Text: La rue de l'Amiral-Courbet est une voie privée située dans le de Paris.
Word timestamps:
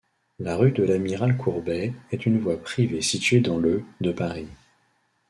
La 0.39 0.55
rue 0.55 0.71
de 0.71 0.81
l'Amiral-Courbet 0.83 1.93
est 2.11 2.25
une 2.25 2.39
voie 2.39 2.57
privée 2.59 3.03
située 3.03 3.39
dans 3.41 3.59
le 3.59 3.83
de 3.99 4.11
Paris. 4.11 4.47